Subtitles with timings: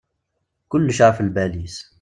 [0.69, 1.77] Kulec ɣef lbal-is.